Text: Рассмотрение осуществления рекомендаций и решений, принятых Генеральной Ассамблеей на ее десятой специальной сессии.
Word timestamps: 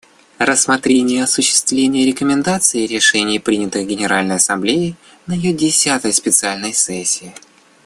Рассмотрение 0.39 1.23
осуществления 1.25 2.07
рекомендаций 2.07 2.85
и 2.85 2.87
решений, 2.87 3.37
принятых 3.37 3.85
Генеральной 3.87 4.37
Ассамблеей 4.37 4.95
на 5.27 5.33
ее 5.33 5.53
десятой 5.53 6.11
специальной 6.11 6.73
сессии. 6.73 7.35